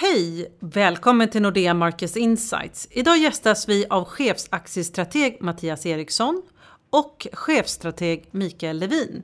[0.00, 0.56] Hej!
[0.60, 2.88] Välkommen till Nordea Markets Insights.
[2.90, 6.42] Idag gästas vi av chefsaktiestrateg Mattias Eriksson
[6.90, 9.22] och chefsstrateg Mikael Levin.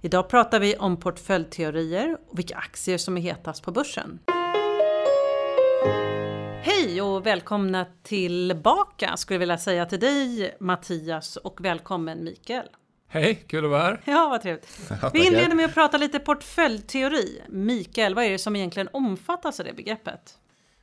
[0.00, 4.18] Idag pratar vi om portföljteorier och vilka aktier som är hetast på börsen.
[6.62, 12.66] Hej och välkomna tillbaka skulle jag vilja säga till dig Mattias och välkommen Mikael.
[13.14, 14.00] Hej, kul att vara här.
[14.04, 14.90] Ja, vad trevligt.
[15.12, 17.42] Vi inleder med att prata lite portföljteori.
[17.48, 20.38] Mikael, vad är det som egentligen omfattas av det begreppet?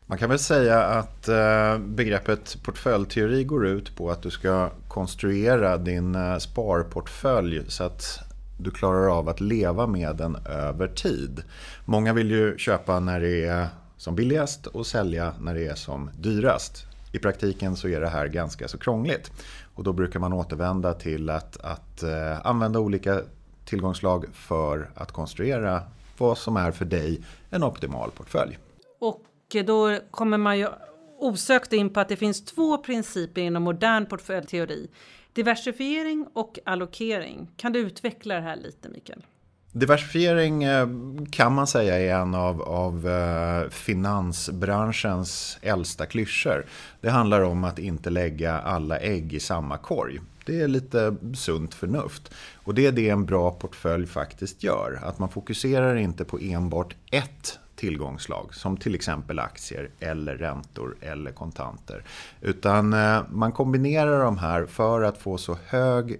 [0.05, 5.77] Man kan väl säga att eh, begreppet portföljteori går ut på att du ska konstruera
[5.77, 8.19] din eh, sparportfölj så att
[8.59, 11.43] du klarar av att leva med den över tid.
[11.85, 16.09] Många vill ju köpa när det är som billigast och sälja när det är som
[16.19, 16.88] dyrast.
[17.11, 19.31] I praktiken så är det här ganska så krångligt.
[19.75, 23.21] Och då brukar man återvända till att, att eh, använda olika
[23.65, 25.81] tillgångslag för att konstruera
[26.17, 28.57] vad som är för dig en optimal portfölj.
[28.99, 30.67] Och eh, då kommer man ju
[31.19, 34.89] osökt in på att det finns två principer inom modern portföljteori.
[35.33, 37.51] Diversifiering och allokering.
[37.57, 39.23] Kan du utveckla det här lite Mikael?
[39.71, 40.87] Diversifiering eh,
[41.31, 46.65] kan man säga är en av, av eh, finansbranschens äldsta klyschor.
[47.01, 50.19] Det handlar om att inte lägga alla ägg i samma korg.
[50.45, 52.31] Det är lite sunt förnuft.
[52.63, 54.99] Och det är det en bra portfölj faktiskt gör.
[55.03, 61.31] Att man fokuserar inte på enbart ett tillgångslag som till exempel aktier eller räntor eller
[61.31, 62.03] kontanter.
[62.41, 66.19] Utan eh, man kombinerar de här för att få så hög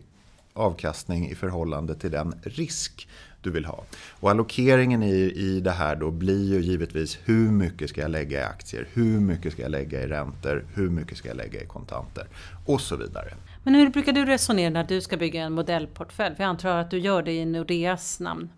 [0.53, 3.07] avkastning i förhållande till den risk
[3.41, 3.83] du vill ha.
[4.19, 8.39] Och allokeringen i, i det här då blir ju givetvis hur mycket ska jag lägga
[8.39, 11.65] i aktier, hur mycket ska jag lägga i räntor, hur mycket ska jag lägga i
[11.65, 12.27] kontanter
[12.65, 13.33] och så vidare.
[13.63, 16.35] Men hur brukar du resonera när du ska bygga en modellportfölj?
[16.35, 18.49] För jag antar att du gör det i Nordeas namn.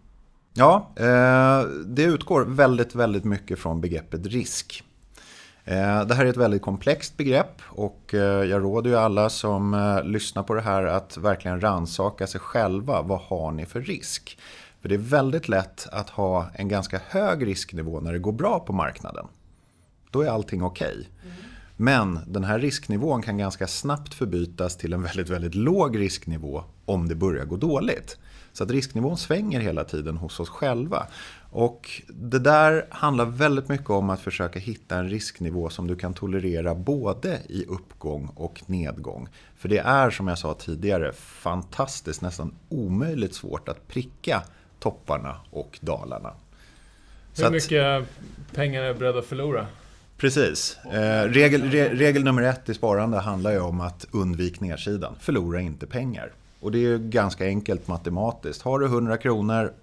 [0.53, 4.83] Ja, eh, det utgår väldigt, väldigt mycket från begreppet risk.
[5.71, 9.73] Eh, det här är ett väldigt komplext begrepp och eh, jag råder ju alla som
[9.73, 13.01] eh, lyssnar på det här att verkligen ransaka sig själva.
[13.01, 14.39] Vad har ni för risk?
[14.81, 18.59] För det är väldigt lätt att ha en ganska hög risknivå när det går bra
[18.59, 19.27] på marknaden.
[20.09, 20.87] Då är allting okej.
[20.87, 21.05] Okay.
[21.23, 21.35] Mm.
[21.77, 27.07] Men den här risknivån kan ganska snabbt förbytas till en väldigt, väldigt låg risknivå om
[27.07, 28.17] det börjar gå dåligt.
[28.53, 31.07] Så att risknivån svänger hela tiden hos oss själva.
[31.51, 36.13] Och det där handlar väldigt mycket om att försöka hitta en risknivå som du kan
[36.13, 39.27] tolerera både i uppgång och nedgång.
[39.57, 44.43] För det är som jag sa tidigare fantastiskt, nästan omöjligt svårt att pricka
[44.79, 46.33] topparna och dalarna.
[47.37, 48.07] Hur mycket att,
[48.55, 49.67] pengar är du beredd att förlora?
[50.17, 50.77] Precis.
[50.85, 55.15] Eh, regel, re, regel nummer ett i sparande handlar ju om att undvik nedsidan.
[55.19, 56.31] Förlora inte pengar.
[56.61, 58.61] Och det är ju ganska enkelt matematiskt.
[58.61, 59.73] Har du 100 kronor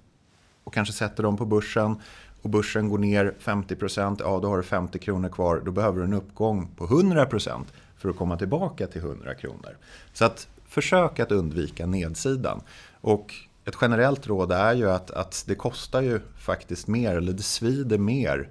[0.65, 1.97] och kanske sätter dem på börsen
[2.43, 5.63] och börsen går ner 50%, ja då har du 50 kronor kvar.
[5.65, 7.65] Då behöver du en uppgång på 100%
[7.97, 9.77] för att komma tillbaka till 100 kronor.
[10.13, 12.61] Så att försök att undvika nedsidan.
[13.01, 13.35] Och
[13.65, 17.99] ett generellt råd är ju att, att det kostar ju faktiskt mer, eller det svider
[17.99, 18.49] mer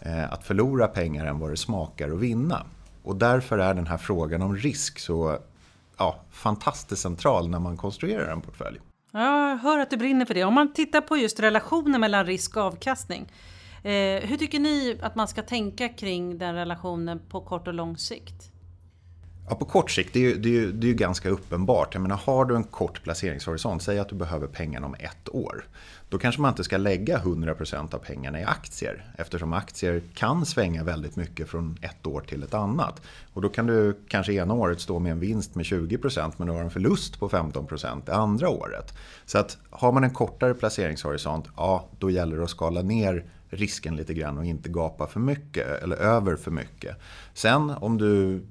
[0.00, 2.66] eh, att förlora pengar än vad det smakar att vinna.
[3.02, 5.38] Och därför är den här frågan om risk så
[5.98, 8.80] ja, fantastiskt central när man konstruerar en portfölj.
[9.12, 10.44] Jag hör att du brinner för det.
[10.44, 13.32] Om man tittar på just relationen mellan risk och avkastning.
[13.82, 17.98] Eh, hur tycker ni att man ska tänka kring den relationen på kort och lång
[17.98, 18.55] sikt?
[19.48, 21.94] Ja, på kort sikt, det är, ju, det, är ju, det är ju ganska uppenbart.
[21.94, 25.64] Jag menar, har du en kort placeringshorisont, säg att du behöver pengarna om ett år.
[26.08, 29.04] Då kanske man inte ska lägga 100% av pengarna i aktier.
[29.18, 33.02] Eftersom aktier kan svänga väldigt mycket från ett år till ett annat.
[33.32, 36.52] Och då kan du kanske ena året stå med en vinst med 20% men du
[36.52, 38.94] har en förlust på 15% det andra året.
[39.24, 43.96] Så att har man en kortare placeringshorisont, ja då gäller det att skala ner risken
[43.96, 46.96] lite grann och inte gapa för mycket eller över för mycket.
[47.34, 48.42] Sen om du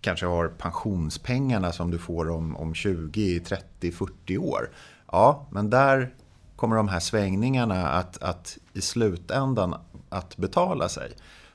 [0.00, 4.70] kanske har pensionspengarna som du får om, om 20, 30, 40 år.
[5.12, 6.14] Ja, men där
[6.56, 9.74] kommer de här svängningarna att, att i slutändan
[10.08, 11.12] att betala sig.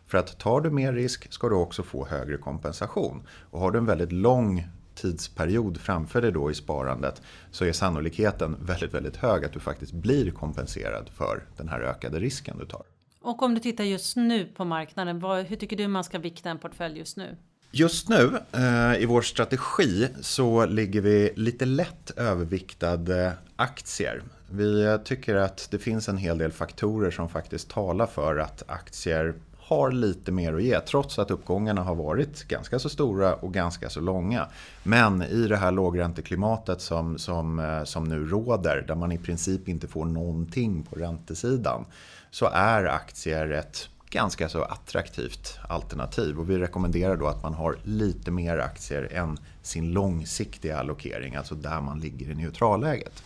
[0.08, 3.24] För att tar du mer risk ska du också få högre kompensation.
[3.52, 8.58] Och har du en väldigt lång tidsperiod framför dig då i sparandet så är sannolikheten
[8.62, 12.84] väldigt, väldigt hög att du faktiskt blir kompenserad för den här ökade risken du tar.
[13.22, 16.50] Och om du tittar just nu på marknaden, vad, hur tycker du man ska vikta
[16.50, 17.38] en portfölj just nu?
[17.76, 24.24] Just nu eh, i vår strategi så ligger vi lite lätt överviktade eh, aktier.
[24.50, 28.64] Vi eh, tycker att det finns en hel del faktorer som faktiskt talar för att
[28.68, 33.54] aktier har lite mer att ge trots att uppgångarna har varit ganska så stora och
[33.54, 34.48] ganska så långa.
[34.84, 39.70] Men i det här lågränteklimatet som, som, eh, som nu råder där man i princip
[39.70, 41.86] inte får någonting på räntesidan
[42.32, 46.40] så är aktier ett ganska så attraktivt alternativ.
[46.40, 51.56] Och vi rekommenderar då att man har lite mer aktier än sin långsiktiga allokering, alltså
[51.56, 53.24] där man ligger i neutralläget.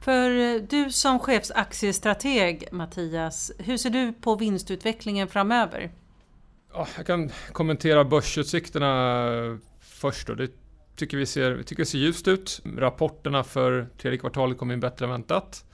[0.00, 5.90] För eh, du som chefsaktiestrateg Mattias, hur ser du på vinstutvecklingen framöver?
[6.72, 10.26] Ja, jag kan kommentera börsutsikterna först.
[10.26, 10.34] Då.
[10.34, 10.50] Det
[10.96, 12.60] tycker vi ser, vi tycker det ser ljust ut.
[12.76, 15.64] Rapporterna för tredje kvartalet kom in bättre än väntat.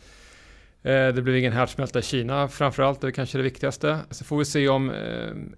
[0.84, 3.98] Eh, det blev ingen härdsmälta i Kina framförallt, det är kanske det viktigaste.
[4.10, 4.92] Så får vi se om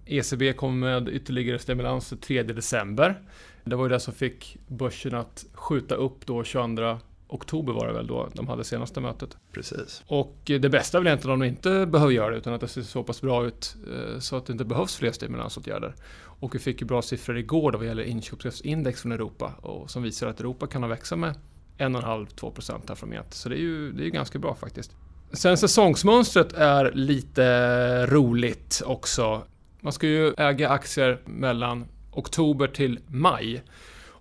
[0.05, 3.21] ECB eh, e kommer med ytterligare stimulans den 3 december.
[3.63, 6.97] Det var ju det som fick börsen att skjuta upp då 22
[7.27, 9.37] oktober var det väl då de hade senaste mötet.
[9.51, 10.03] Precis.
[10.07, 12.67] Och det bästa är väl egentligen om de inte behöver göra det utan att det
[12.67, 15.95] ser så pass bra ut eh, så att det inte behövs fler stimulansåtgärder.
[16.19, 20.03] Och vi fick ju bra siffror igår då vad gäller inköpschefsindex från Europa och som
[20.03, 21.35] visar att Europa kan växa med
[21.77, 23.33] 1,5-2% här framgent.
[23.33, 24.95] Så det är ju det är ganska bra faktiskt.
[25.31, 29.43] Sen säsongsmönstret är lite roligt också.
[29.81, 33.63] Man ska ju äga aktier mellan oktober till maj.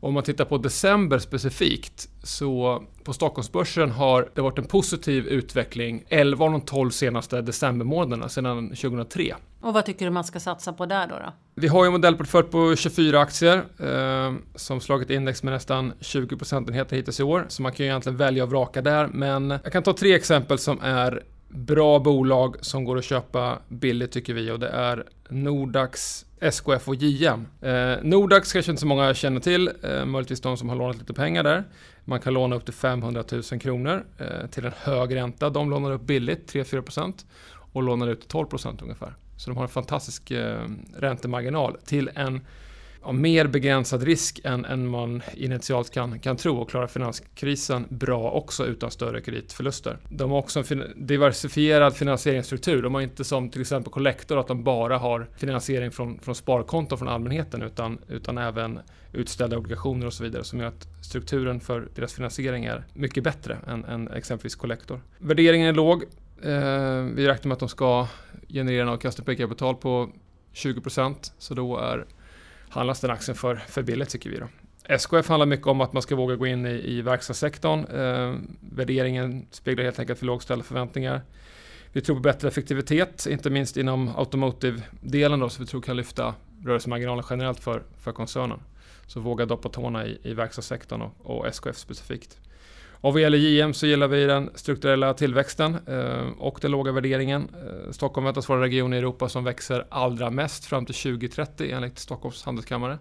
[0.01, 6.05] Om man tittar på december specifikt så på Stockholmsbörsen har det varit en positiv utveckling
[6.09, 9.35] 11 av de 12 senaste decembermånaderna sedan 2003.
[9.61, 11.15] Och vad tycker du man ska satsa på där då?
[11.15, 11.33] då?
[11.55, 16.37] Vi har ju en modellportfölj på 24 aktier eh, som slagit index med nästan 20
[16.37, 17.47] procentenheter hittills i år.
[17.49, 19.07] Så man kan ju egentligen välja och vraka där.
[19.07, 24.13] Men jag kan ta tre exempel som är bra bolag som går att köpa billigt
[24.13, 27.47] tycker vi och det är Nordax, SKF och JM.
[27.61, 31.15] Eh, Nordax kanske inte så många känner till, eh, möjligtvis de som har lånat lite
[31.15, 31.65] pengar där.
[32.05, 35.51] Man kan låna upp till 500 000 kronor eh, till en hög ränta.
[35.51, 37.27] De lånar upp billigt, 3-4%
[37.73, 39.15] och lånar ut 12% ungefär.
[39.37, 40.61] Så de har en fantastisk eh,
[40.97, 42.41] räntemarginal till en
[43.03, 48.31] ja, mer begränsad risk än, än man initialt kan, kan tro och klarar finanskrisen bra
[48.31, 49.99] också utan större kreditförluster.
[50.09, 52.83] De har också en fin diversifierad finansieringsstruktur.
[52.83, 56.99] De har inte som till exempel Collector att de bara har finansiering från, från sparkonton
[56.99, 58.79] från allmänheten utan, utan även
[59.13, 63.59] utställda obligationer och så vidare som gör att strukturen för deras finansiering är mycket bättre
[63.67, 65.01] än, än exempelvis Collector.
[65.19, 66.03] Värderingen är låg.
[66.43, 68.07] Eh, vi räknar med att de ska
[68.49, 70.11] generera en avkastning på kapital på
[70.53, 72.07] 20 procent så då är
[72.69, 74.39] handlas den aktien för, för billigt tycker vi.
[74.39, 74.49] Då.
[74.89, 77.85] SKF handlar mycket om att man ska våga gå in i, i verkstadssektorn.
[77.85, 81.23] Eh, värderingen speglar helt enkelt för lågställda förväntningar.
[81.93, 86.35] Vi tror på bättre effektivitet, inte minst inom automotive-delen då, så vi tror kan lyfta
[86.65, 88.61] rörelsemarginalen generellt för, för koncernen.
[89.07, 92.41] Så våga doppa tårna i, i verkstadssektorn och, och SKF specifikt.
[93.01, 97.49] Och vad gäller JM så gillar vi den strukturella tillväxten eh, och den låga värderingen.
[97.55, 101.71] Eh, Stockholm väntas vara den region i Europa som växer allra mest fram till 2030
[101.71, 102.99] enligt Stockholms handelskammare.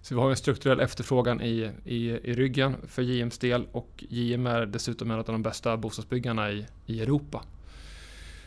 [0.00, 4.46] Så vi har en strukturell efterfrågan i, i, i ryggen för JMs del och JM
[4.46, 7.42] är dessutom en av de bästa bostadsbyggarna i, i Europa.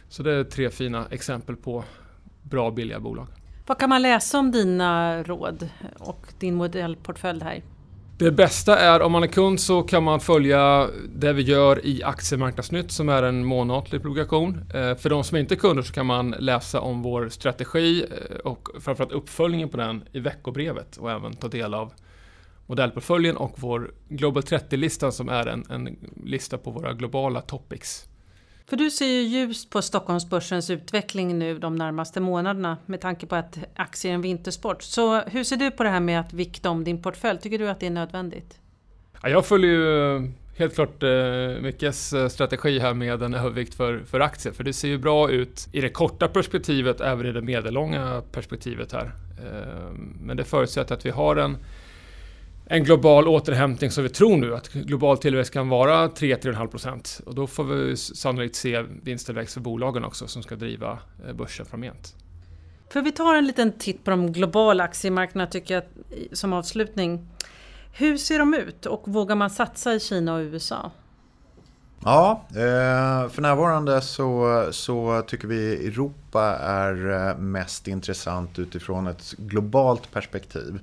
[0.10, 1.84] Så det är tre fina exempel på
[2.42, 3.28] bra billiga bolag.
[3.68, 5.70] Vad kan man läsa om dina råd
[6.00, 7.64] och din modellportfölj här?
[8.18, 12.04] Det bästa är om man är kund så kan man följa det vi gör i
[12.04, 14.66] Aktiemarknadsnytt som är en månatlig publikation.
[14.74, 18.36] Eh, för de som inte är kunder så kan man läsa om vår strategi eh,
[18.36, 21.94] och framförallt uppföljningen på den i veckobrevet och även ta del av
[22.66, 28.08] modellportföljen och vår Global 30-lista som är en, en lista på våra globala topics.
[28.66, 33.36] För du ser ju ljust på Stockholmsbörsens utveckling nu de närmaste månaderna med tanke på
[33.36, 34.82] att aktier är en vintersport.
[34.82, 37.40] Så hur ser du på det här med att vikta om din portfölj?
[37.40, 38.60] Tycker du att det är nödvändigt?
[39.22, 44.00] Ja, jag följer ju helt klart eh, Mickes eh, strategi här med en övervikt för,
[44.00, 44.54] för aktier.
[44.54, 48.92] För det ser ju bra ut i det korta perspektivet, även i det medellånga perspektivet
[48.92, 49.12] här.
[49.44, 51.58] Eh, men det förutsätter att vi har en
[52.66, 57.48] en global återhämtning som vi tror nu att global tillväxt kan vara 3-3,5% och då
[57.48, 62.16] får vi sannolikt se vinsttillväxt för bolagen också som ska driva eh, börsen framgent.
[62.90, 65.84] För vi tar en liten titt på de globala aktiemarknaderna tycker jag
[66.32, 67.28] som avslutning.
[67.94, 70.92] Hur ser de ut och vågar man satsa i Kina och USA?
[72.06, 79.32] Ja, eh, för närvarande så, så tycker vi Europa är eh, mest intressant utifrån ett
[79.38, 80.80] globalt perspektiv.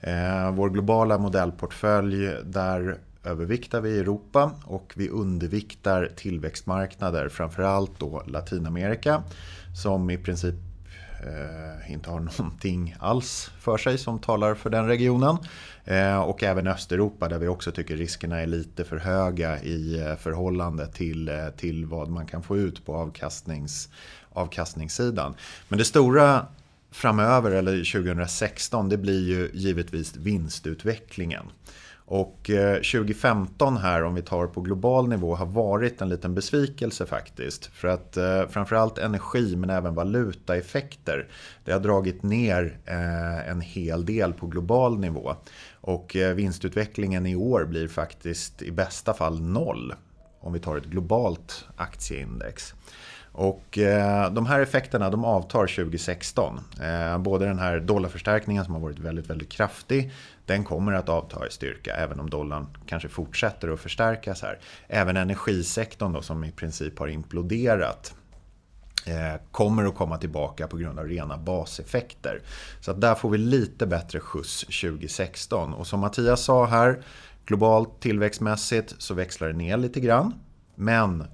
[0.00, 9.22] Eh, vår globala modellportfölj, där överviktar vi Europa och vi underviktar tillväxtmarknader, framförallt då Latinamerika
[9.74, 10.54] som i princip
[11.20, 15.36] eh, inte har någonting alls för sig som talar för den regionen.
[15.84, 20.16] Eh, och även Östeuropa där vi också tycker riskerna är lite för höga i eh,
[20.16, 23.88] förhållande till, eh, till vad man kan få ut på avkastnings,
[24.32, 25.34] avkastningssidan.
[25.68, 26.46] Men det stora
[26.90, 31.44] framöver, eller 2016, det blir ju givetvis vinstutvecklingen.
[32.12, 37.06] Och eh, 2015 här, om vi tar på global nivå, har varit en liten besvikelse
[37.06, 37.66] faktiskt.
[37.66, 41.28] För att eh, framförallt energi men även valutaeffekter,
[41.64, 45.34] det har dragit ner eh, en hel del på global nivå.
[45.80, 49.94] Och eh, vinstutvecklingen i år blir faktiskt i bästa fall noll
[50.40, 52.74] om vi tar ett globalt aktieindex.
[53.32, 56.60] Och eh, de här effekterna de avtar 2016.
[56.82, 60.12] Eh, både den här dollarförstärkningen som har varit väldigt, väldigt kraftig.
[60.46, 64.58] Den kommer att avta i styrka även om dollarn kanske fortsätter att förstärkas här.
[64.88, 68.14] Även energisektorn då, som i princip har imploderat
[69.06, 72.42] eh, kommer att komma tillbaka på grund av rena baseffekter.
[72.80, 75.74] Så att där får vi lite bättre skjuts 2016.
[75.74, 77.02] Och som Mattias sa här,
[77.46, 80.34] globalt tillväxtmässigt så växlar det ner lite grann.
[80.74, 81.24] Men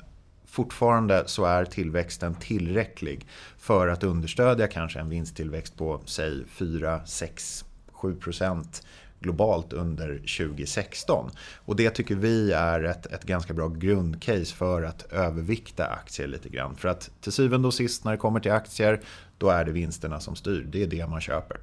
[0.47, 3.27] fortfarande så är tillväxten tillräcklig
[3.59, 8.83] för att understödja kanske en vinsttillväxt på säg 4, 6, 7 procent
[9.21, 11.31] globalt under 2016.
[11.55, 16.49] Och det tycker vi är ett, ett ganska bra grundcase för att övervikta aktier lite
[16.49, 16.77] grann.
[16.77, 19.01] För att till syvende och sist när det kommer till aktier,
[19.39, 20.67] då är det vinsterna som styr.
[20.73, 21.59] Det är det man köper.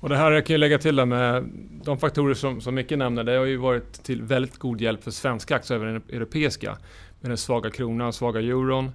[0.00, 1.48] Och det här jag kan jag lägga till där med
[1.84, 3.24] de faktorer som, som Micke nämner.
[3.24, 6.78] Det har ju varit till väldigt god hjälp för svenska aktier den europeiska
[7.20, 8.90] med den svaga kronan, svaga euron.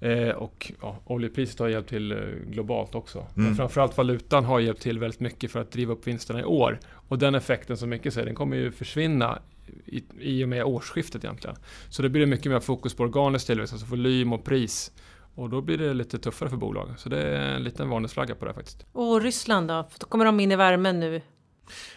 [0.00, 3.18] Eh, och ja, oljepriset har hjälpt till eh, globalt också.
[3.18, 3.28] Mm.
[3.46, 6.78] Men framförallt valutan har hjälpt till väldigt mycket för att driva upp vinsterna i år.
[7.08, 9.38] Och den effekten som mycket säger, den kommer ju försvinna
[9.86, 11.56] i, i och med årsskiftet egentligen.
[11.88, 14.92] Så det blir mycket mer fokus på organisk tillväxt, alltså volym och pris.
[15.34, 16.88] Och då blir det lite tuffare för bolag.
[16.96, 18.86] Så det är en liten varningsflagga på det faktiskt.
[18.92, 19.88] Och Ryssland då?
[19.98, 21.20] Då kommer de in i värmen nu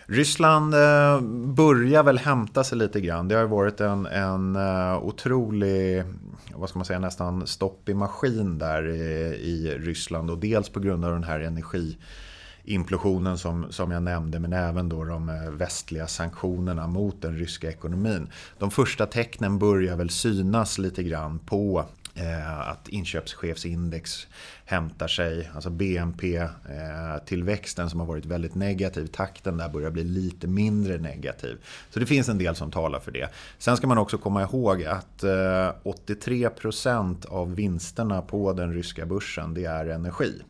[0.05, 1.21] Ryssland eh,
[1.55, 3.27] börjar väl hämta sig lite grann.
[3.27, 6.03] Det har varit en, en eh, otrolig,
[6.55, 9.01] vad ska man säga, nästan stopp i maskin där i,
[9.41, 10.31] i Ryssland.
[10.31, 15.03] Och dels på grund av den här energiimplosionen som, som jag nämnde men även då
[15.03, 18.29] de eh, västliga sanktionerna mot den ryska ekonomin.
[18.57, 21.85] De första tecknen börjar väl synas lite grann på
[22.19, 24.27] Eh, att inköpschefsindex
[24.65, 25.49] hämtar sig.
[25.55, 31.57] Alltså BNP-tillväxten eh, som har varit väldigt negativ, takten där börjar bli lite mindre negativ.
[31.89, 33.29] Så det finns en del som talar för det.
[33.57, 39.53] Sen ska man också komma ihåg att eh, 83% av vinsterna på den ryska börsen
[39.53, 40.41] det är energi.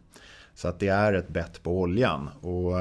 [0.58, 2.30] Så att det är ett bett på oljan.
[2.42, 2.76] Och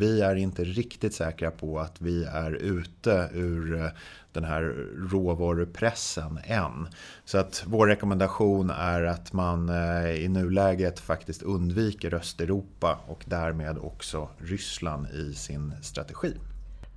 [0.00, 3.92] vi är inte riktigt säkra på att vi är ute ur
[4.32, 4.62] den här
[5.10, 6.88] råvarupressen än.
[7.24, 13.78] Så att vår rekommendation är att man eh, i nuläget faktiskt undviker Östeuropa och därmed
[13.78, 16.34] också Ryssland i sin strategi.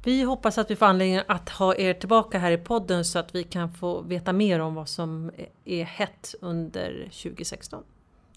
[0.04, 3.36] Vi hoppas att vi får anledning att ha er tillbaka här i podden så att
[3.36, 5.32] vi kan få veta mer om vad som
[5.66, 7.84] är hett under 2016.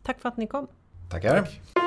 [0.03, 0.67] Tack för att ni kom.
[1.11, 1.41] Tackar.
[1.41, 1.84] Tack.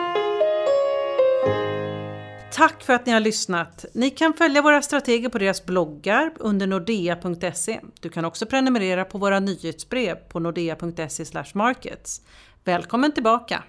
[2.51, 3.85] Tack för att ni har lyssnat!
[3.93, 7.79] Ni kan följa våra strateger på deras bloggar under nordea.se.
[7.99, 12.21] Du kan också prenumerera på våra nyhetsbrev på nordea.se markets.
[12.63, 13.63] Välkommen tillbaka!